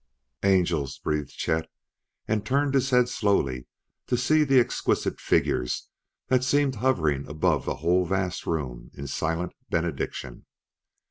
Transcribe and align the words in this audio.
"Angels!" 0.41 0.97
breathed 0.97 1.29
Chet 1.29 1.69
and 2.27 2.43
turned 2.43 2.73
his 2.73 2.89
head 2.89 3.07
slowly 3.07 3.67
to 4.07 4.17
see 4.17 4.43
the 4.43 4.59
exquisite 4.59 5.19
figures 5.21 5.89
that 6.25 6.43
seemed 6.43 6.77
hovering 6.77 7.27
above 7.29 7.65
the 7.65 7.75
whole 7.85 8.05
vast 8.07 8.47
room 8.47 8.89
in 8.95 9.05
silent 9.05 9.53
benediction. 9.69 10.47